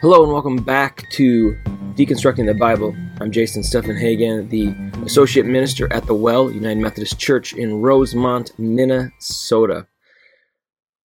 [0.00, 1.58] Hello and welcome back to
[1.96, 2.94] Deconstructing the Bible.
[3.20, 4.72] I'm Jason Stephen Hagen, the
[5.04, 9.88] Associate Minister at the Well United Methodist Church in Rosemount, Minnesota.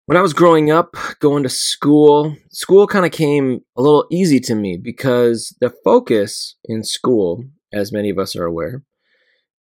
[0.06, 4.40] When I was growing up, going to school, school kind of came a little easy
[4.40, 8.82] to me because the focus in school, as many of us are aware,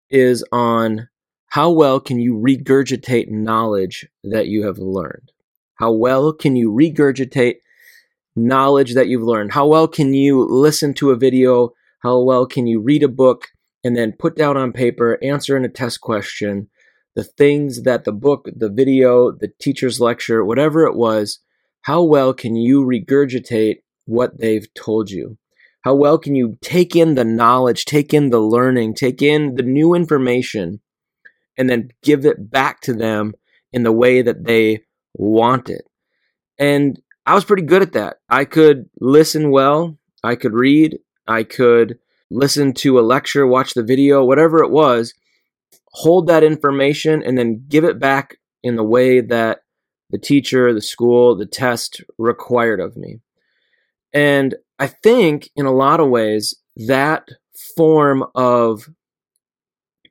[0.10, 1.10] is on
[1.48, 5.34] how well can you regurgitate knowledge that you have learned?
[5.76, 7.56] How well can you regurgitate
[8.48, 9.54] knowledge that you've learned?
[9.54, 11.74] How well can you listen to a video?
[12.02, 13.48] How well can you read a book
[13.84, 16.70] and then put down on paper, answer in a test question,
[17.16, 21.40] the things that the book, the video, the teacher's lecture, whatever it was,
[21.82, 25.38] how well can you regurgitate what they've told you?
[25.82, 29.64] How well can you take in the knowledge, take in the learning, take in the
[29.64, 30.82] new information,
[31.58, 33.34] and then give it back to them
[33.72, 34.82] in the way that they
[35.14, 35.84] want it?
[36.58, 38.18] And I was pretty good at that.
[38.30, 42.00] I could listen well, I could read, I could
[42.32, 45.14] listen to a lecture, watch the video, whatever it was,
[45.92, 49.60] hold that information and then give it back in the way that
[50.10, 53.20] the teacher, the school, the test required of me.
[54.14, 57.30] And I think in a lot of ways that
[57.76, 58.90] form of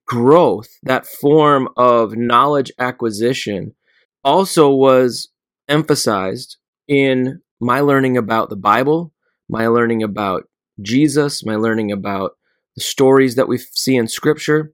[0.06, 3.74] growth, that form of knowledge acquisition
[4.22, 5.28] also was
[5.68, 6.57] emphasized
[6.88, 9.12] in my learning about the Bible,
[9.48, 10.48] my learning about
[10.80, 12.32] Jesus, my learning about
[12.74, 14.72] the stories that we see in Scripture.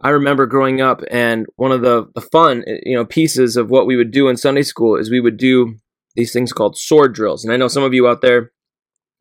[0.00, 3.70] I remember growing up, and one of the, the fun eh, you know pieces of
[3.70, 5.76] what we would do in Sunday school is we would do
[6.14, 7.44] these things called sword drills.
[7.44, 8.52] And I know some of you out there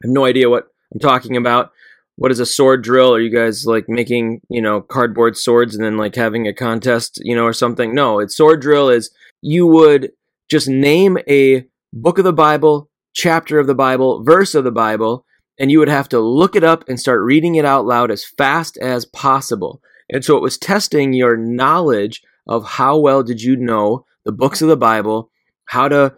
[0.04, 1.72] have no idea what I'm talking about.
[2.16, 3.14] What is a sword drill?
[3.14, 7.20] Are you guys like making you know cardboard swords and then like having a contest
[7.24, 7.96] you know or something?
[7.96, 9.10] No, it's sword drill is
[9.42, 10.12] you would
[10.50, 15.26] just name a book of the Bible, chapter of the Bible, verse of the Bible,
[15.60, 18.24] and you would have to look it up and start reading it out loud as
[18.24, 19.82] fast as possible.
[20.10, 24.62] And so it was testing your knowledge of how well did you know the books
[24.62, 25.32] of the Bible,
[25.66, 26.16] how to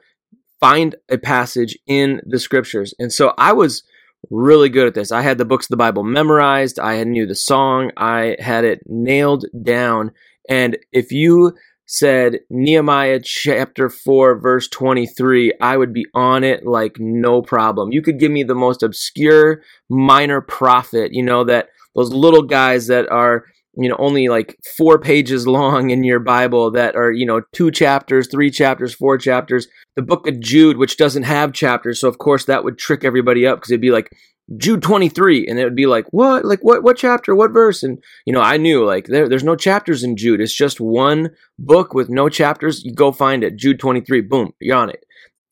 [0.59, 2.93] find a passage in the scriptures.
[2.99, 3.83] And so I was
[4.29, 5.11] really good at this.
[5.11, 8.81] I had the books of the Bible memorized, I knew the song, I had it
[8.85, 10.11] nailed down.
[10.49, 11.55] And if you
[11.91, 17.91] said Nehemiah chapter 4, verse 23, I would be on it like no problem.
[17.91, 22.85] You could give me the most obscure minor prophet, you know, that those little guys
[22.87, 23.45] that are,
[23.75, 27.71] you know, only like four pages long in your Bible that are, you know, two
[27.71, 29.67] chapters, three chapters, four chapters.
[29.95, 31.99] The book of Jude, which doesn't have chapters.
[31.99, 34.11] So, of course, that would trick everybody up because it'd be like
[34.57, 36.45] Jude 23 and it would be like what?
[36.45, 37.35] Like what what chapter?
[37.35, 37.83] What verse?
[37.83, 40.41] And you know I knew like there there's no chapters in Jude.
[40.41, 42.83] It's just one book with no chapters.
[42.83, 43.57] You go find it.
[43.57, 45.05] Jude 23 boom you're on it.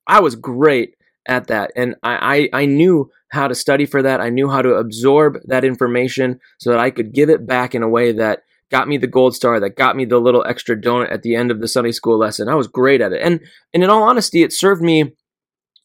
[0.07, 0.95] I was great
[1.27, 4.21] at that and I I, I knew how to study for that.
[4.21, 7.83] I knew how to absorb that information so that I could give it back in
[7.83, 11.11] a way that got me the gold star that got me the little extra donut
[11.11, 12.49] at the end of the Sunday school lesson.
[12.49, 13.21] I was great at it.
[13.21, 13.41] And
[13.73, 15.13] and in all honesty it served me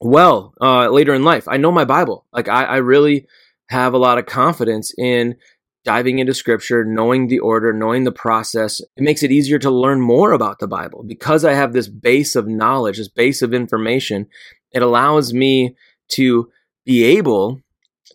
[0.05, 1.47] well uh, later in life.
[1.49, 2.27] I know my Bible.
[2.33, 3.27] Like I, I really
[3.69, 5.37] have a lot of confidence in
[5.85, 8.81] diving into scripture, knowing the order, knowing the process.
[8.81, 12.37] It makes it easier to learn more about the Bible because I have this base
[12.37, 14.29] of knowledge, this base of information.
[14.73, 15.77] It allows me
[16.11, 16.51] to
[16.85, 17.61] be able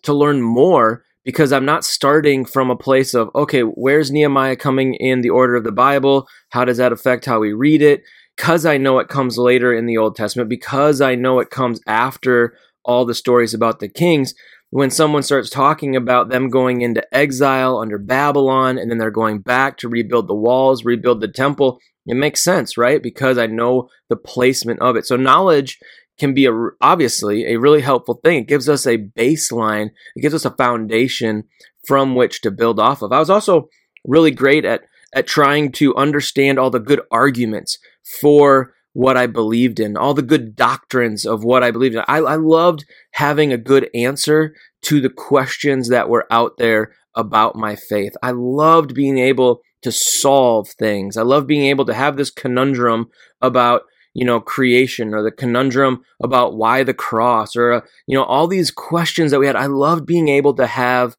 [0.02, 4.94] to learn more because I'm not starting from a place of, okay, where's Nehemiah coming
[4.94, 6.26] in the order of the Bible?
[6.50, 8.02] How does that affect how we read it?
[8.38, 11.80] Because I know it comes later in the Old Testament, because I know it comes
[11.88, 14.32] after all the stories about the kings,
[14.70, 19.40] when someone starts talking about them going into exile under Babylon and then they're going
[19.40, 23.02] back to rebuild the walls, rebuild the temple, it makes sense, right?
[23.02, 25.04] Because I know the placement of it.
[25.04, 25.80] So knowledge
[26.18, 28.42] can be a, obviously a really helpful thing.
[28.42, 31.44] It gives us a baseline, it gives us a foundation
[31.88, 33.10] from which to build off of.
[33.10, 33.68] I was also
[34.06, 34.82] really great at
[35.14, 37.78] at trying to understand all the good arguments
[38.20, 42.02] for what I believed in, all the good doctrines of what I believed in.
[42.08, 47.56] I, I loved having a good answer to the questions that were out there about
[47.56, 48.14] my faith.
[48.22, 51.16] I loved being able to solve things.
[51.16, 53.10] I loved being able to have this conundrum
[53.40, 53.82] about
[54.14, 58.48] you know creation or the conundrum about why the cross or uh, you know all
[58.48, 61.14] these questions that we had i loved being able to have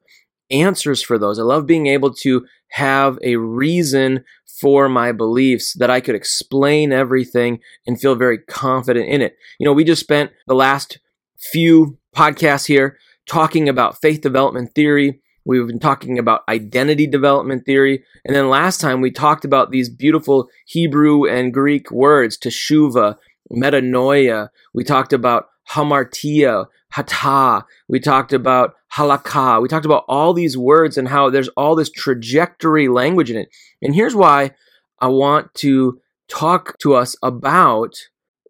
[0.51, 4.23] answers for those i love being able to have a reason
[4.59, 9.37] for my beliefs that I could explain everything and feel very confident in it.
[9.59, 10.99] You know, we just spent the last
[11.37, 12.97] few podcasts here
[13.27, 15.21] talking about faith development theory.
[15.45, 18.03] We've been talking about identity development theory.
[18.25, 23.15] And then last time we talked about these beautiful Hebrew and Greek words, teshuva,
[23.51, 24.49] metanoia.
[24.73, 27.63] We talked about hamartia, hata.
[27.87, 29.61] We talked about halakha.
[29.61, 33.49] We talked about all these words and how there's all this trajectory language in it.
[33.81, 34.51] And here's why
[34.99, 37.95] I want to talk to us about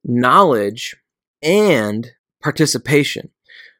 [0.03, 0.95] knowledge
[1.41, 3.29] and participation.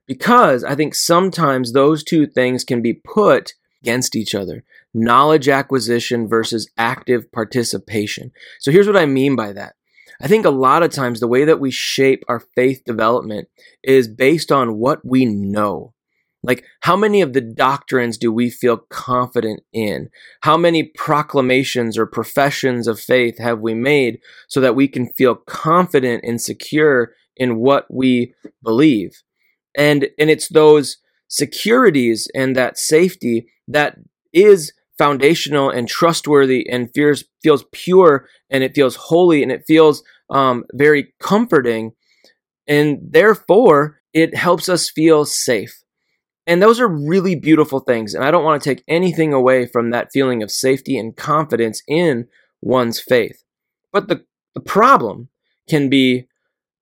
[0.08, 4.64] Because I think sometimes those two things can be put against each other
[4.94, 8.32] knowledge acquisition versus active participation.
[8.60, 9.76] So here's what I mean by that.
[10.22, 13.48] I think a lot of times the way that we shape our faith development
[13.84, 15.94] is based on what we know.
[16.42, 20.10] Like, how many of the doctrines do we feel confident in?
[20.42, 25.36] How many proclamations or professions of faith have we made so that we can feel
[25.36, 28.34] confident and secure in what we
[28.64, 29.22] believe?
[29.76, 33.98] And, and it's those securities and that safety that
[34.34, 40.04] is foundational and trustworthy and feels feels pure and it feels holy and it feels
[40.30, 41.94] um, very comforting.
[42.68, 45.84] And therefore it helps us feel safe.
[46.46, 48.14] And those are really beautiful things.
[48.14, 51.82] And i don't want to take anything away from that feeling of safety and confidence
[51.88, 52.28] in
[52.62, 53.44] one's faith.
[53.92, 54.24] But the,
[54.54, 55.30] the problem
[55.68, 56.28] can be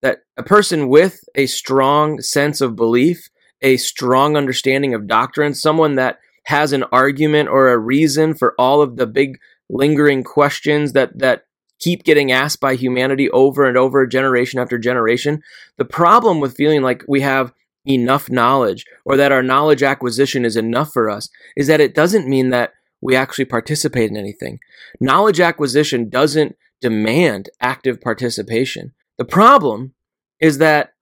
[0.02, 3.30] that a person with a strong sense of belief
[3.62, 8.82] a strong understanding of doctrine someone that has an argument or a reason for all
[8.82, 9.38] of the big
[9.70, 11.44] lingering questions that that
[11.80, 15.42] keep getting asked by humanity over and over generation after generation.
[15.78, 17.52] The problem with feeling like we have
[17.86, 22.30] enough knowledge or that our knowledge acquisition is enough for us is that it doesn't
[22.30, 22.72] mean that
[23.02, 24.60] we actually participate in anything.
[25.02, 28.94] Knowledge acquisition doesn't demand active participation.
[29.18, 29.94] The problem
[30.40, 30.94] is that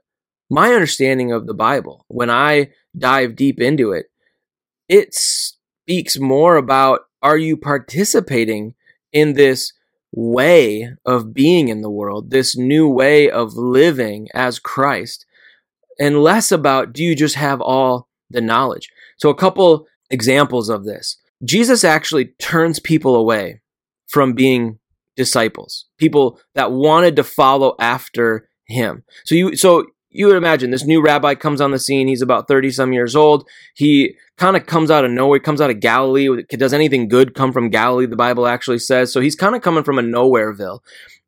[0.50, 4.06] my understanding of the bible when i dive deep into it
[4.88, 8.76] it speaks more about are you participating
[9.12, 9.74] in this
[10.12, 15.26] way of being in the world, this new way of living as Christ,
[16.00, 18.90] and less about do you just have all the knowledge.
[19.18, 23.62] So, a couple examples of this Jesus actually turns people away
[24.08, 24.80] from being
[25.16, 29.04] disciples, people that wanted to follow after him.
[29.26, 32.08] So you so you would imagine this new rabbi comes on the scene.
[32.08, 33.48] He's about 30 some years old.
[33.74, 36.44] He kind of comes out of nowhere, comes out of Galilee.
[36.50, 38.06] Does anything good come from Galilee?
[38.06, 39.12] The Bible actually says.
[39.12, 40.80] So he's kind of coming from a nowhereville.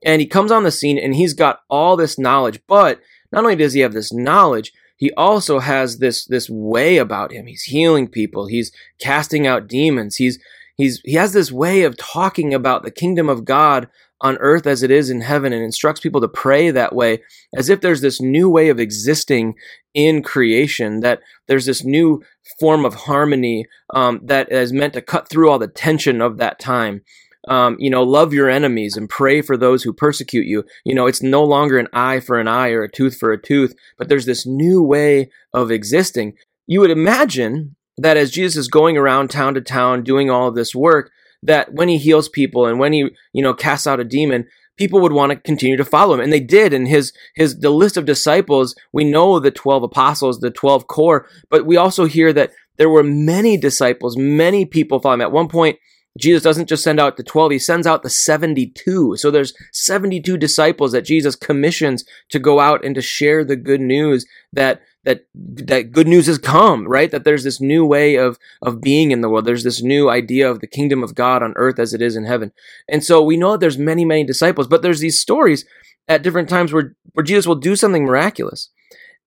[0.03, 2.59] And he comes on the scene and he's got all this knowledge.
[2.67, 3.01] But
[3.31, 7.45] not only does he have this knowledge, he also has this this way about him.
[7.45, 8.47] He's healing people.
[8.47, 10.15] He's casting out demons.
[10.15, 10.39] He's
[10.75, 13.87] he's he has this way of talking about the kingdom of God
[14.21, 17.21] on earth as it is in heaven and instructs people to pray that way
[17.55, 19.53] as if there's this new way of existing
[19.93, 22.21] in creation that there's this new
[22.59, 26.59] form of harmony um, that is meant to cut through all the tension of that
[26.59, 27.01] time.
[27.47, 30.65] Um, you know love your enemies and pray for those who persecute you.
[30.83, 33.41] You know it's no longer an eye for an eye or a tooth for a
[33.41, 36.33] tooth but there's this new way of existing.
[36.65, 40.55] You would imagine that as jesus is going around town to town doing all of
[40.55, 41.11] this work
[41.43, 44.47] that when he heals people and when he, you know, casts out a demon,
[44.77, 46.19] people would want to continue to follow him.
[46.21, 46.73] And they did.
[46.73, 51.27] And his, his, the list of disciples, we know the 12 apostles, the 12 core,
[51.49, 55.25] but we also hear that there were many disciples, many people following him.
[55.25, 55.77] At one point,
[56.17, 59.15] Jesus doesn't just send out the 12, he sends out the 72.
[59.17, 63.81] So there's 72 disciples that Jesus commissions to go out and to share the good
[63.81, 67.09] news that that that good news has come, right?
[67.11, 69.45] That there's this new way of of being in the world.
[69.45, 72.26] There's this new idea of the kingdom of God on earth as it is in
[72.26, 72.52] heaven.
[72.90, 75.66] And so we know that there's many, many disciples, but there's these stories
[76.09, 78.69] at different times where, where Jesus will do something miraculous.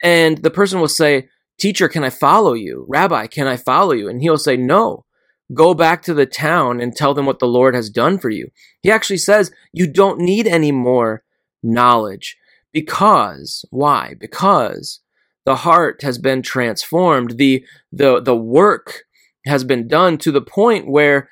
[0.03, 2.85] And the person will say, Teacher, can I follow you?
[2.87, 4.07] Rabbi, can I follow you?
[4.07, 5.07] And he'll say, No.
[5.55, 8.51] Go back to the town and tell them what the Lord has done for you.
[8.83, 11.25] He actually says, You don't need any more
[11.63, 12.37] knowledge.
[12.71, 14.15] Because, why?
[14.21, 15.01] Because
[15.45, 17.39] the heart has been transformed.
[17.39, 19.05] The, the, the work
[19.47, 21.29] has been done to the point where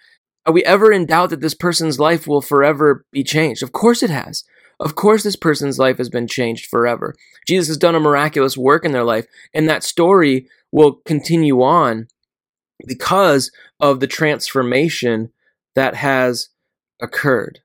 [0.46, 3.62] are we ever in doubt that this person's life will forever be changed?
[3.62, 4.44] Of course it has.
[4.80, 7.14] Of course, this person's life has been changed forever.
[7.46, 12.06] Jesus has done a miraculous work in their life, and that story will continue on
[12.86, 13.50] because
[13.80, 15.32] of the transformation
[15.74, 16.50] that has
[17.00, 17.60] occurred.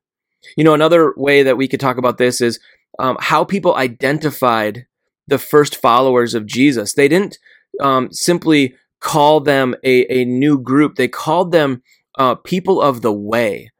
[0.58, 2.60] You know, another way that we could talk about this is
[3.00, 4.88] um, how people identified
[5.28, 6.94] the first followers of Jesus.
[6.94, 7.38] They didn't
[7.80, 11.84] um, simply call them a, a new group, they called them
[12.18, 13.73] uh, people of the way.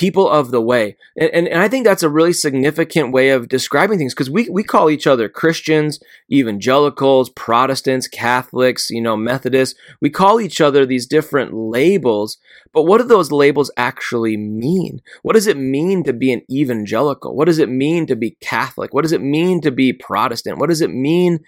[0.00, 0.96] People of the way.
[1.16, 4.48] And, and, and I think that's a really significant way of describing things because we,
[4.48, 6.00] we call each other Christians,
[6.32, 9.78] evangelicals, Protestants, Catholics, you know, Methodists.
[10.00, 12.38] We call each other these different labels,
[12.72, 15.02] but what do those labels actually mean?
[15.20, 17.36] What does it mean to be an evangelical?
[17.36, 18.94] What does it mean to be Catholic?
[18.94, 20.58] What does it mean to be Protestant?
[20.58, 21.40] What does it mean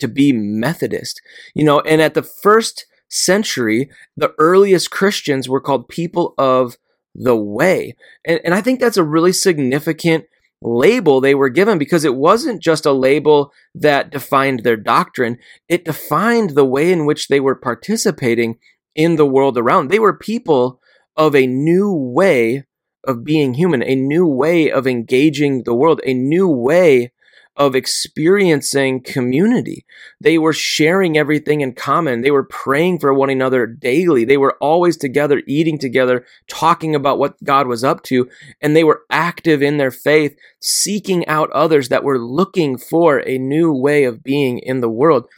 [0.00, 1.22] to be Methodist.
[1.54, 6.76] You know, and at the first century, the earliest Christians were called people of
[7.14, 7.96] the way.
[8.24, 10.24] And, and I think that's a really significant
[10.62, 15.38] label they were given because it wasn't just a label that defined their doctrine,
[15.68, 18.58] it defined the way in which they were participating
[18.94, 19.88] in the world around.
[19.88, 20.80] They were people
[21.16, 22.64] of a new way
[23.04, 27.12] of being human, a new way of engaging the world, a new way
[27.60, 29.84] of experiencing community.
[30.18, 32.22] They were sharing everything in common.
[32.22, 34.24] They were praying for one another daily.
[34.24, 38.30] They were always together, eating together, talking about what God was up to.
[38.62, 43.36] And they were active in their faith, seeking out others that were looking for a
[43.36, 45.28] new way of being in the world.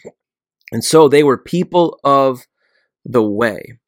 [0.71, 2.47] And so they were people of
[3.05, 3.81] the way.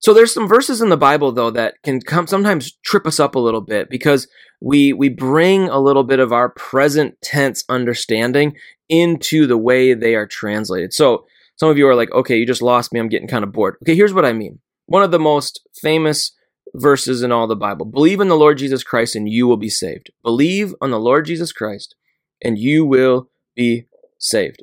[0.00, 3.34] So there's some verses in the Bible though that can come sometimes trip us up
[3.34, 4.26] a little bit because
[4.60, 8.56] we we bring a little bit of our present tense understanding
[8.88, 10.92] into the way they are translated.
[10.92, 11.26] So
[11.56, 12.98] some of you are like, "Okay, you just lost me.
[12.98, 14.58] I'm getting kind of bored." Okay, here's what I mean.
[14.86, 16.32] One of the most famous
[16.74, 17.84] verses in all the Bible.
[17.84, 20.10] Believe in the Lord Jesus Christ and you will be saved.
[20.22, 21.94] Believe on the Lord Jesus Christ
[22.42, 23.86] and you will be
[24.18, 24.62] saved.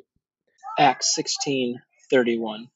[0.78, 2.70] Acts 16:31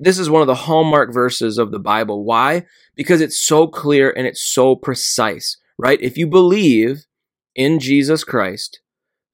[0.00, 2.24] this is one of the hallmark verses of the Bible.
[2.24, 2.66] Why?
[2.96, 6.00] Because it's so clear and it's so precise, right?
[6.00, 7.06] If you believe
[7.54, 8.80] in Jesus Christ,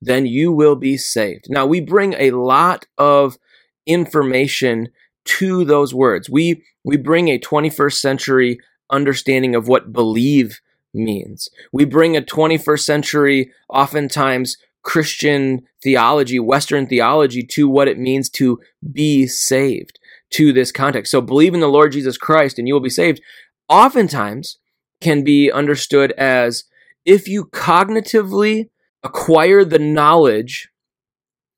[0.00, 1.46] then you will be saved.
[1.48, 3.38] Now, we bring a lot of
[3.86, 4.88] information
[5.24, 6.28] to those words.
[6.28, 8.58] We we bring a 21st century
[8.90, 10.60] understanding of what believe
[10.94, 11.48] means.
[11.72, 18.60] We bring a 21st century oftentimes Christian theology, Western theology to what it means to
[18.92, 19.98] be saved
[20.30, 21.10] to this context.
[21.10, 23.20] So believe in the Lord Jesus Christ and you will be saved.
[23.68, 24.58] Oftentimes
[25.00, 26.64] can be understood as
[27.04, 28.70] if you cognitively
[29.02, 30.68] acquire the knowledge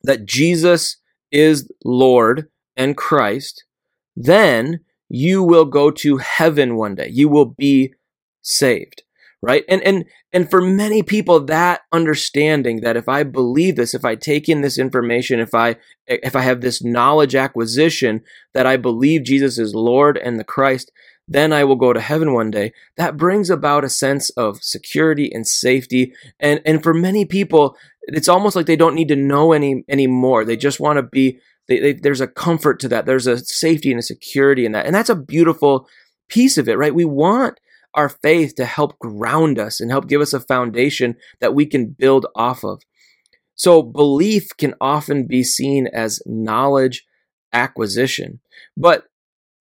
[0.02, 0.98] that Jesus
[1.30, 3.64] is Lord and Christ,
[4.16, 7.08] then you will go to heaven one day.
[7.10, 7.94] You will be
[8.42, 9.02] saved
[9.42, 9.64] right?
[9.68, 14.14] And and and for many people that understanding that if i believe this if i
[14.14, 15.76] take in this information if i
[16.06, 18.20] if i have this knowledge acquisition
[18.52, 20.92] that i believe jesus is lord and the christ
[21.28, 22.72] then i will go to heaven one day.
[22.96, 26.14] That brings about a sense of security and safety.
[26.40, 30.44] And and for many people it's almost like they don't need to know any anymore.
[30.44, 33.04] They just want to be they, they, there's a comfort to that.
[33.04, 34.86] There's a safety and a security in that.
[34.86, 35.86] And that's a beautiful
[36.30, 36.94] piece of it right?
[36.94, 37.60] We want
[37.94, 41.86] our faith to help ground us and help give us a foundation that we can
[41.86, 42.82] build off of.
[43.54, 47.04] So, belief can often be seen as knowledge
[47.52, 48.40] acquisition.
[48.76, 49.04] But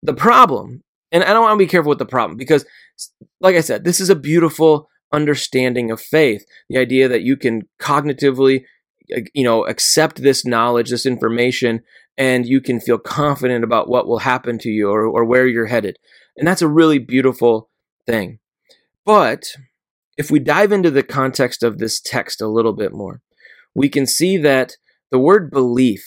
[0.01, 2.65] the problem, and I don't want to be careful with the problem because,
[3.41, 6.45] like I said, this is a beautiful understanding of faith.
[6.69, 8.63] The idea that you can cognitively,
[9.15, 11.81] uh, you know, accept this knowledge, this information,
[12.17, 15.65] and you can feel confident about what will happen to you or, or where you're
[15.65, 15.97] headed.
[16.37, 17.70] And that's a really beautiful
[18.05, 18.39] thing.
[19.05, 19.43] But
[20.17, 23.21] if we dive into the context of this text a little bit more,
[23.73, 24.75] we can see that
[25.09, 26.03] the word belief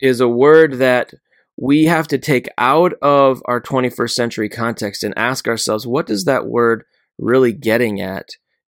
[0.00, 1.12] is a word that
[1.60, 6.24] we have to take out of our 21st century context and ask ourselves what does
[6.24, 6.84] that word
[7.18, 8.28] really getting at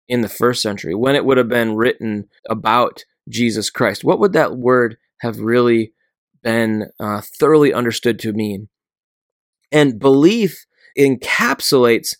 [0.07, 4.03] in the first century when it would have been written about Jesus Christ?
[4.03, 5.93] What would that word have really
[6.43, 8.69] been uh, thoroughly understood to mean?
[9.69, 10.65] And belief
[10.97, 12.15] encapsulates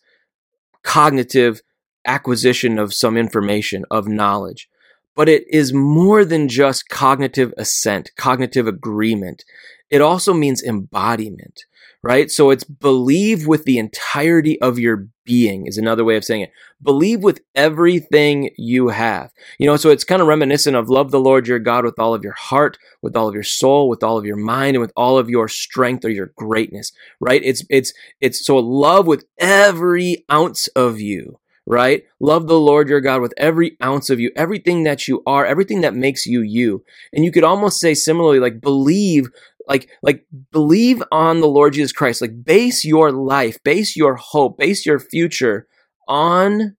[0.87, 1.61] cognitive
[2.05, 4.69] acquisition of some information, of knowledge.
[5.17, 9.43] But it is more than just cognitive assent, cognitive agreement.
[9.89, 11.65] It also means embodiment,
[12.03, 12.31] right?
[12.31, 16.51] So it's believe with the entirety of your being is another way of saying it.
[16.81, 19.31] Believe with everything you have.
[19.59, 22.13] You know, so it's kind of reminiscent of love the Lord your God with all
[22.13, 24.93] of your heart, with all of your soul, with all of your mind, and with
[24.95, 27.41] all of your strength or your greatness, right?
[27.43, 31.39] It's, it's, it's so love with every ounce of you
[31.69, 32.05] right?
[32.21, 35.81] Love the Lord your God with every ounce of you, everything that you are, everything
[35.81, 36.83] that makes you you.
[37.11, 39.29] And you could almost say similarly, like believe
[39.67, 42.21] like like believe on the Lord Jesus Christ.
[42.21, 45.67] Like base your life, base your hope, base your future
[46.07, 46.75] on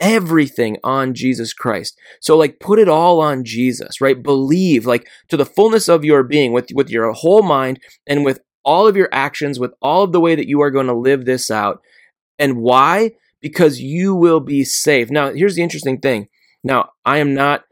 [0.00, 1.98] everything on Jesus Christ.
[2.20, 4.22] So like put it all on Jesus, right?
[4.22, 8.40] Believe like to the fullness of your being with with your whole mind and with
[8.64, 11.24] all of your actions, with all of the way that you are going to live
[11.24, 11.80] this out.
[12.38, 13.12] And why?
[13.40, 15.10] Because you will be saved.
[15.10, 16.28] Now, here's the interesting thing.
[16.62, 17.64] Now, I am not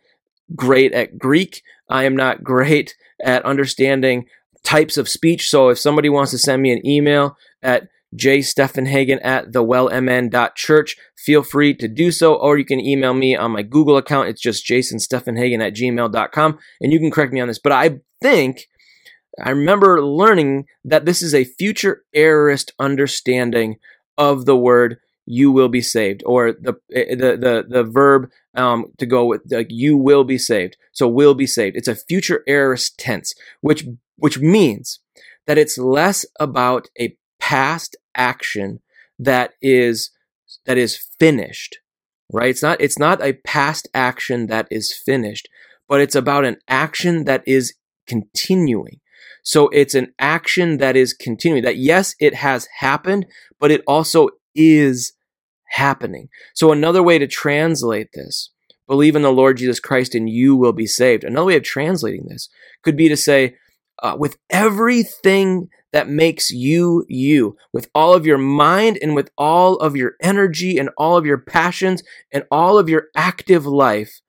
[0.54, 1.62] great at Greek.
[1.88, 4.26] I am not great at understanding
[4.62, 5.48] types of speech.
[5.48, 10.96] So if somebody wants to send me an email at jstephenhagen at thewellmn.church.
[11.16, 14.28] Feel free to do so, or you can email me on my Google account.
[14.28, 17.58] It's just jasonstephenhagen at gmail.com, and you can correct me on this.
[17.58, 18.68] But I think
[19.42, 23.76] I remember learning that this is a future aorist understanding
[24.16, 28.92] of the word you will be saved or the eh, the the, the verb um,
[28.98, 31.76] to go with like you will be saved so will be saved.
[31.76, 33.84] It's a future aorist tense which
[34.16, 35.00] which means
[35.46, 38.80] that it's less about a past action
[39.18, 40.10] that is
[40.64, 41.78] that is finished
[42.32, 42.50] right?
[42.50, 45.48] It's not it's not a past action that is finished
[45.88, 47.74] but it's about an action that is
[48.08, 49.00] continuing.
[49.44, 53.26] So it's an action that is continuing that yes it has happened
[53.60, 55.12] but it also is
[55.68, 56.28] happening.
[56.54, 58.50] So another way to translate this,
[58.86, 61.24] believe in the Lord Jesus Christ and you will be saved.
[61.24, 62.48] Another way of translating this
[62.82, 63.56] could be to say,
[64.02, 69.76] uh, with everything that makes you you, with all of your mind and with all
[69.76, 74.20] of your energy and all of your passions and all of your active life,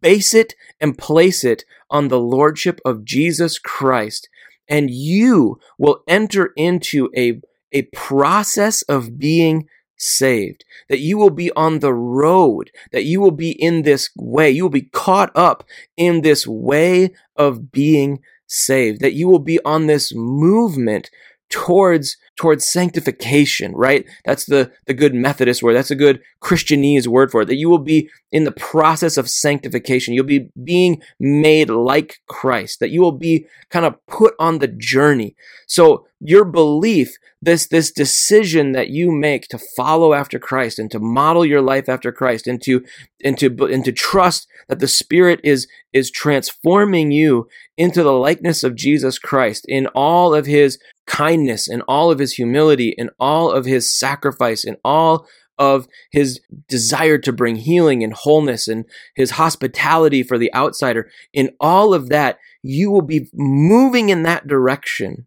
[0.00, 4.28] base it and place it on the Lordship of Jesus Christ.
[4.68, 7.40] And you will enter into a,
[7.72, 13.30] a process of being saved, that you will be on the road, that you will
[13.30, 15.64] be in this way, you will be caught up
[15.96, 21.10] in this way of being saved, that you will be on this movement
[21.50, 24.04] towards towards sanctification, right?
[24.24, 25.74] That's the, the good Methodist word.
[25.74, 27.46] That's a good Christianese word for it.
[27.46, 30.12] That you will be in the process of sanctification.
[30.12, 32.80] You'll be being made like Christ.
[32.80, 35.34] That you will be kind of put on the journey.
[35.66, 40.98] So your belief, this, this decision that you make to follow after Christ and to
[40.98, 42.84] model your life after Christ and to,
[43.24, 47.48] and to, and to trust that the Spirit is, is transforming you
[47.78, 52.32] into the likeness of Jesus Christ in all of his kindness and all of his
[52.32, 55.26] humility and all of his sacrifice and all
[55.58, 58.84] of his desire to bring healing and wholeness and
[59.14, 61.08] his hospitality for the outsider.
[61.32, 65.26] In all of that, you will be moving in that direction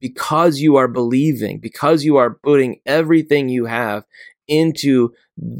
[0.00, 4.04] because you are believing, because you are putting everything you have
[4.46, 5.12] into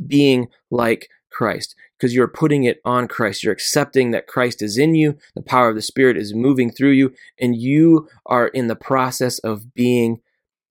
[0.07, 3.43] being like Christ because you're putting it on Christ.
[3.43, 6.93] You're accepting that Christ is in you, the power of the Spirit is moving through
[6.93, 10.21] you, and you are in the process of being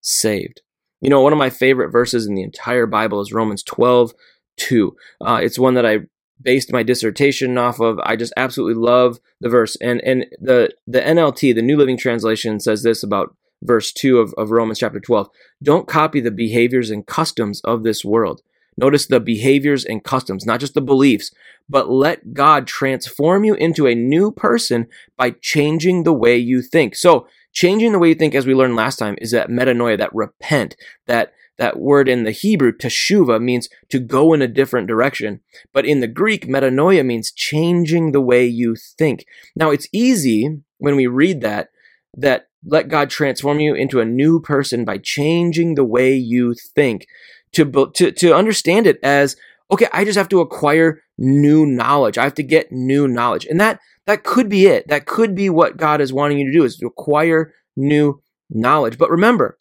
[0.01, 0.61] saved.
[1.01, 4.13] You know, one of my favorite verses in the entire Bible is Romans 12,
[4.57, 4.95] 2.
[5.21, 5.99] Uh, it's one that I
[6.41, 7.99] based my dissertation off of.
[7.99, 9.75] I just absolutely love the verse.
[9.77, 14.33] And and the the NLT, the New Living Translation, says this about verse 2 of,
[14.37, 15.29] of Romans chapter 12.
[15.63, 18.41] Don't copy the behaviors and customs of this world
[18.77, 21.31] Notice the behaviors and customs, not just the beliefs,
[21.67, 24.87] but let God transform you into a new person
[25.17, 26.95] by changing the way you think.
[26.95, 30.13] So, changing the way you think, as we learned last time, is that metanoia, that
[30.13, 30.75] repent,
[31.07, 35.41] that that word in the Hebrew, teshuva, means to go in a different direction.
[35.73, 39.25] But in the Greek, metanoia means changing the way you think.
[39.55, 41.69] Now, it's easy when we read that,
[42.15, 47.07] that let God transform you into a new person by changing the way you think
[47.53, 49.35] to, to, to understand it as,
[49.71, 52.17] okay, I just have to acquire new knowledge.
[52.17, 53.45] I have to get new knowledge.
[53.45, 54.87] And that, that could be it.
[54.87, 58.97] That could be what God is wanting you to do is to acquire new knowledge.
[58.97, 59.57] But remember,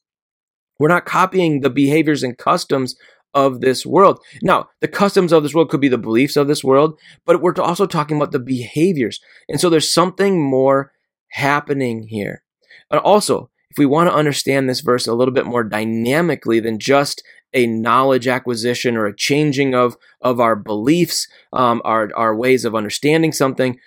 [0.78, 2.96] we're not copying the behaviors and customs
[3.34, 4.18] of this world.
[4.42, 7.54] Now, the customs of this world could be the beliefs of this world, but we're
[7.58, 9.20] also talking about the behaviors.
[9.48, 10.92] And so there's something more
[11.32, 12.42] happening here.
[12.90, 16.78] And also, if we want to understand this verse a little bit more dynamically than
[16.78, 17.22] just
[17.54, 22.74] a knowledge acquisition or a changing of of our beliefs, um, our our ways of
[22.74, 23.78] understanding something.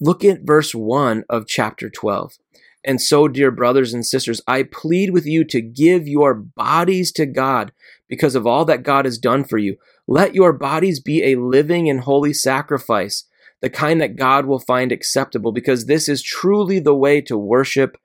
[0.00, 2.38] Look at verse one of chapter twelve.
[2.84, 7.26] And so, dear brothers and sisters, I plead with you to give your bodies to
[7.26, 7.72] God
[8.08, 9.76] because of all that God has done for you.
[10.06, 13.24] Let your bodies be a living and holy sacrifice,
[13.60, 17.98] the kind that God will find acceptable, because this is truly the way to worship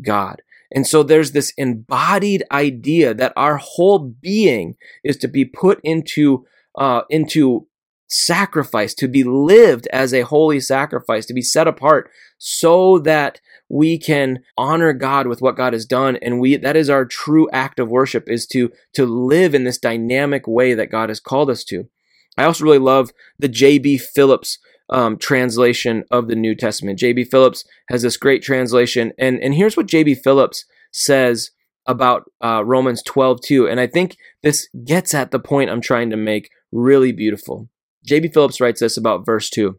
[0.00, 0.40] God.
[0.74, 6.44] And so there's this embodied idea that our whole being is to be put into
[6.76, 7.68] uh, into
[8.08, 13.98] sacrifice, to be lived as a holy sacrifice, to be set apart, so that we
[13.98, 17.78] can honor God with what God has done, and we that is our true act
[17.78, 21.64] of worship is to to live in this dynamic way that God has called us
[21.64, 21.88] to.
[22.36, 23.98] I also really love the J.B.
[23.98, 24.58] Phillips
[24.94, 27.00] um, translation of the New Testament.
[27.00, 27.24] J.B.
[27.24, 30.14] Phillips has this great translation, and and here's what J.B.
[30.14, 31.50] Phillips says
[31.84, 36.10] about uh, Romans 12 2, and I think this gets at the point I'm trying
[36.10, 37.68] to make really beautiful.
[38.06, 38.28] J.B.
[38.28, 39.76] Phillips writes this about verse 2.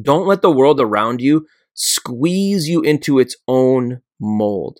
[0.00, 4.78] Don't let the world around you squeeze you into its own mold.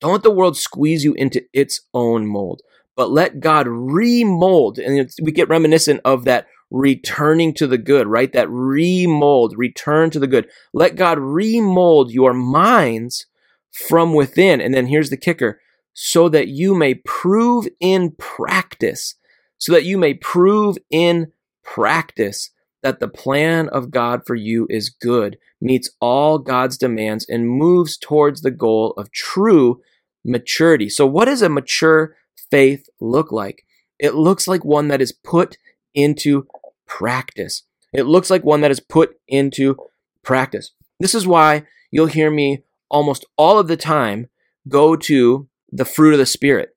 [0.00, 2.60] Don't let the world squeeze you into its own mold,
[2.94, 4.78] but let God remold.
[4.78, 8.32] And we get reminiscent of that returning to the good, right?
[8.32, 10.48] That remold, return to the good.
[10.72, 13.26] Let God remold your minds
[13.70, 14.60] from within.
[14.60, 15.60] And then here's the kicker
[15.92, 19.14] so that you may prove in practice,
[19.58, 21.30] so that you may prove in
[21.62, 22.50] practice
[22.82, 27.96] that the plan of God for you is good, meets all God's demands, and moves
[27.96, 29.80] towards the goal of true
[30.24, 30.88] maturity.
[30.88, 32.16] So, what does a mature
[32.50, 33.64] faith look like?
[33.98, 35.58] It looks like one that is put
[35.94, 36.46] into
[36.86, 37.64] practice.
[37.92, 39.76] It looks like one that is put into
[40.22, 40.72] practice.
[40.98, 44.28] This is why you'll hear me almost all of the time
[44.68, 46.70] go to the fruit of the Spirit.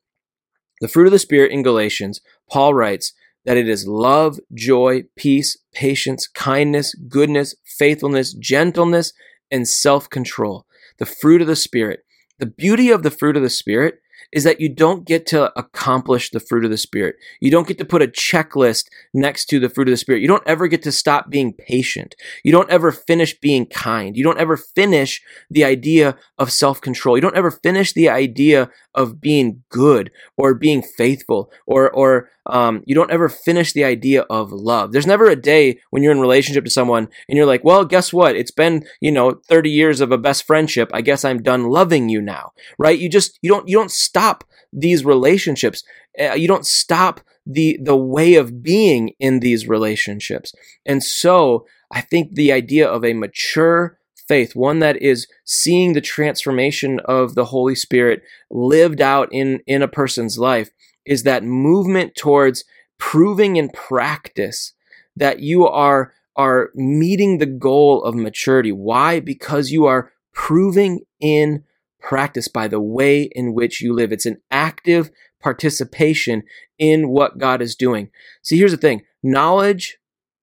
[0.81, 3.13] The fruit of the Spirit in Galatians, Paul writes
[3.45, 9.13] that it is love, joy, peace, patience, kindness, goodness, faithfulness, gentleness,
[9.51, 10.65] and self control.
[10.97, 12.01] The fruit of the Spirit.
[12.39, 13.99] The beauty of the fruit of the Spirit
[14.35, 17.15] is that you don't get to accomplish the fruit of the Spirit.
[17.39, 20.21] You don't get to put a checklist next to the fruit of the Spirit.
[20.21, 22.15] You don't ever get to stop being patient.
[22.43, 24.17] You don't ever finish being kind.
[24.17, 27.15] You don't ever finish the idea of self control.
[27.15, 32.83] You don't ever finish the idea of being good or being faithful or, or, um,
[32.85, 34.91] you don't ever finish the idea of love.
[34.91, 38.13] There's never a day when you're in relationship to someone and you're like, well, guess
[38.13, 38.35] what?
[38.35, 40.89] It's been, you know, 30 years of a best friendship.
[40.93, 42.97] I guess I'm done loving you now, right?
[42.97, 45.83] You just, you don't, you don't stop these relationships.
[46.19, 50.53] Uh, you don't stop the, the way of being in these relationships.
[50.85, 56.01] And so I think the idea of a mature, faith, one that is seeing the
[56.01, 60.71] transformation of the Holy Spirit lived out in, in a person's life,
[61.05, 62.63] is that movement towards
[62.97, 64.73] proving in practice
[65.15, 68.71] that you are, are meeting the goal of maturity.
[68.71, 69.19] Why?
[69.19, 71.63] Because you are proving in
[72.01, 74.11] practice by the way in which you live.
[74.11, 75.09] It's an active
[75.41, 76.43] participation
[76.77, 78.09] in what God is doing.
[78.43, 79.97] See, here's the thing knowledge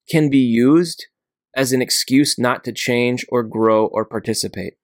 [0.09, 1.07] can be used
[1.55, 4.75] as an excuse not to change or grow or participate.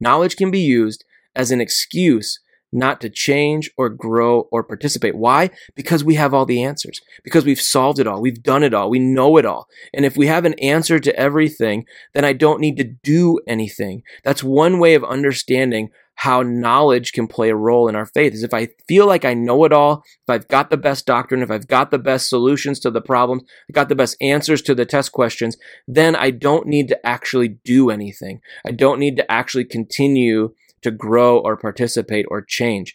[0.00, 2.40] Knowledge can be used as an excuse
[2.72, 5.16] not to change or grow or participate.
[5.16, 5.50] Why?
[5.74, 7.00] Because we have all the answers.
[7.24, 8.20] Because we've solved it all.
[8.20, 8.90] We've done it all.
[8.90, 9.68] We know it all.
[9.94, 14.02] And if we have an answer to everything, then I don't need to do anything.
[14.24, 18.42] That's one way of understanding how knowledge can play a role in our faith is
[18.42, 21.50] if I feel like I know it all, if I've got the best doctrine, if
[21.50, 24.86] I've got the best solutions to the problems, I've got the best answers to the
[24.86, 28.40] test questions, then I don't need to actually do anything.
[28.66, 30.54] I don't need to actually continue
[30.86, 32.94] to grow or participate or change.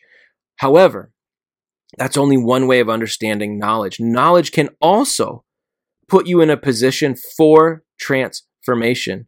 [0.56, 1.12] However,
[1.98, 4.00] that's only one way of understanding knowledge.
[4.00, 5.44] Knowledge can also
[6.08, 9.28] put you in a position for transformation.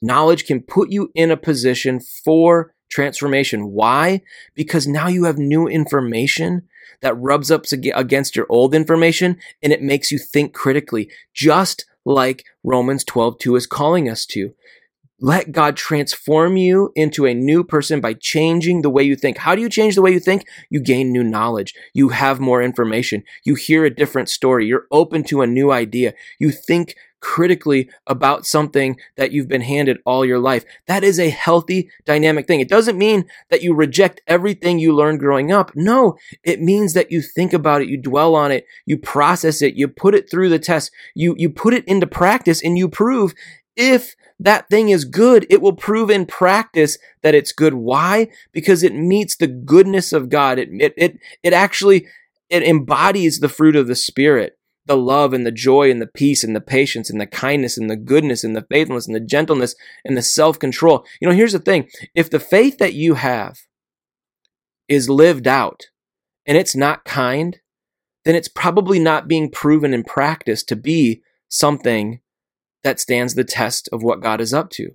[0.00, 3.72] Knowledge can put you in a position for transformation.
[3.72, 4.22] Why?
[4.54, 6.62] Because now you have new information
[7.02, 12.44] that rubs up against your old information and it makes you think critically, just like
[12.62, 14.54] Romans 12 2 is calling us to.
[15.20, 19.38] Let God transform you into a new person by changing the way you think.
[19.38, 20.46] How do you change the way you think?
[20.70, 21.72] You gain new knowledge.
[21.92, 23.22] You have more information.
[23.44, 24.66] You hear a different story.
[24.66, 26.14] You're open to a new idea.
[26.40, 30.62] You think critically about something that you've been handed all your life.
[30.86, 32.60] That is a healthy, dynamic thing.
[32.60, 35.70] It doesn't mean that you reject everything you learned growing up.
[35.74, 39.74] No, it means that you think about it, you dwell on it, you process it,
[39.74, 43.32] you put it through the test, you, you put it into practice and you prove
[43.76, 47.74] if that thing is good, it will prove in practice that it's good.
[47.74, 48.28] Why?
[48.52, 50.58] Because it meets the goodness of God.
[50.58, 52.06] It, it, it, it actually,
[52.48, 56.44] it embodies the fruit of the Spirit the love and the joy and the peace
[56.44, 59.74] and the patience and the kindness and the goodness and the faithfulness and the gentleness
[60.04, 61.04] and the self control.
[61.20, 63.58] You know, here's the thing if the faith that you have
[64.88, 65.84] is lived out
[66.46, 67.60] and it's not kind,
[68.24, 72.20] then it's probably not being proven in practice to be something
[72.84, 74.90] that stands the test of what God is up to.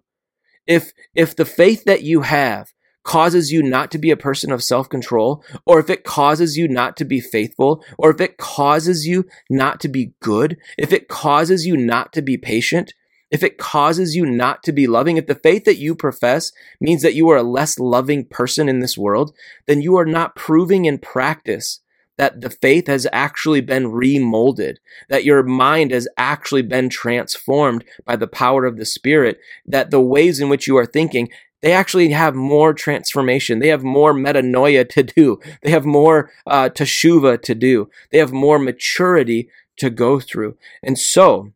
[0.65, 2.71] If, if the faith that you have
[3.04, 6.67] causes you not to be a person of self control, or if it causes you
[6.67, 11.08] not to be faithful, or if it causes you not to be good, if it
[11.08, 12.93] causes you not to be patient,
[13.32, 17.02] if it causes you not to be loving, if the faith that you profess means
[17.02, 19.34] that you are a less loving person in this world,
[19.67, 21.82] then you are not proving in practice
[22.19, 24.77] that the faith has actually been remolded,
[25.08, 30.01] that your mind has actually been transformed by the power of the Spirit, that the
[30.01, 31.29] ways in which you are thinking
[31.62, 33.60] they actually have more transformation.
[33.60, 35.39] They have more metanoia to do.
[35.62, 37.89] They have more uh, teshuva to do.
[38.12, 40.58] They have more maturity to go through.
[40.82, 41.51] And so,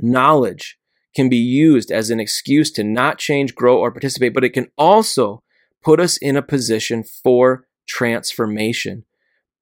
[0.00, 0.76] knowledge
[1.14, 4.70] can be used as an excuse to not change, grow, or participate, but it can
[4.76, 5.42] also
[5.84, 9.04] put us in a position for transformation.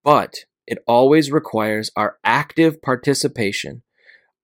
[0.03, 3.83] But it always requires our active participation.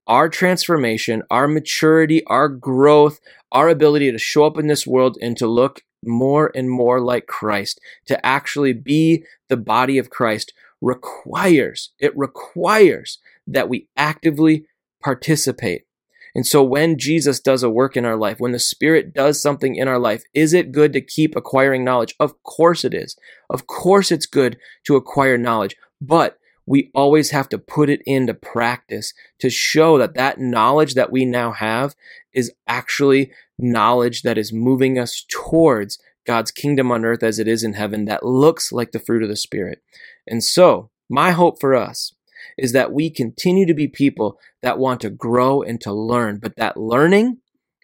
[0.07, 5.37] Our transformation, our maturity, our growth, our ability to show up in this world and
[5.39, 11.93] to look more and more like Christ, to actually be the body of Christ, requires,
[11.99, 14.67] it requires that we actively
[15.03, 15.86] participate.
[16.37, 19.75] And so when Jesus does a work in our life, when the Spirit does something
[19.75, 22.15] in our life, is it good to keep acquiring knowledge?
[22.21, 23.17] Of course it is.
[23.49, 28.35] Of course it's good to acquire knowledge, but we always have to put it into
[28.35, 31.97] practice to show that that knowledge that we now have
[32.35, 37.65] is actually knowledge that is moving us towards God's kingdom on earth as it is
[37.65, 39.81] in heaven that looks like the fruit of the Spirit.
[40.27, 42.13] And so, my hope for us
[42.57, 46.57] is that we continue to be people that want to grow and to learn, but
[46.57, 47.39] that learning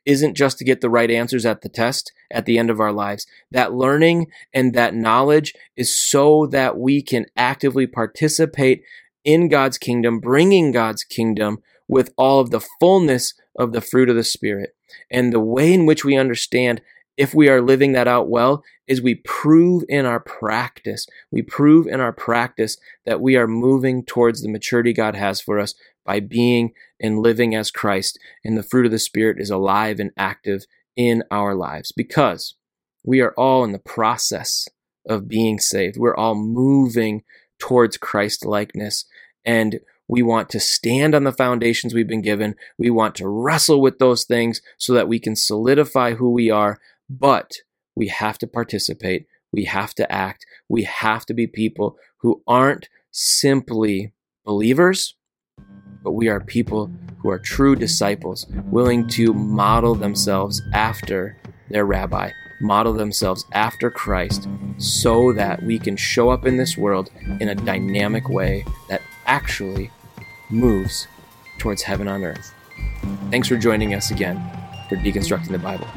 [0.05, 2.93] isn't just to get the right answers at the test at the end of our
[2.93, 3.27] lives.
[3.51, 8.83] That learning and that knowledge is so that we can actively participate
[9.25, 14.17] in God's kingdom, bringing God's kingdom with all of the fullness of the fruit of
[14.17, 14.75] the Spirit.
[15.11, 16.81] And the way in which we understand
[17.17, 21.87] if we are living that out well, is we prove in our practice, we prove
[21.87, 22.77] in our practice
[23.07, 25.75] that we are moving towards the maturity God has for us
[26.05, 28.19] by being and living as Christ.
[28.45, 32.55] And the fruit of the Spirit is alive and active in our lives because
[33.03, 34.69] we are all in the process
[35.09, 35.97] of being saved.
[35.97, 37.23] We're all moving
[37.59, 39.07] towards Christ likeness.
[39.43, 42.57] And we want to stand on the foundations we've been given.
[42.77, 46.79] We want to wrestle with those things so that we can solidify who we are
[47.09, 47.53] but
[47.95, 49.27] we have to participate.
[49.53, 50.47] We have to act.
[50.69, 54.13] We have to be people who aren't simply
[54.45, 55.15] believers,
[56.03, 61.39] but we are people who are true disciples, willing to model themselves after
[61.71, 67.11] their rabbi, model themselves after Christ, so that we can show up in this world
[67.41, 69.91] in a dynamic way that actually
[70.51, 71.07] moves
[71.59, 72.53] towards heaven on earth.
[73.31, 74.62] Thanks for joining us again
[74.93, 75.89] for Deconstructing the Bible.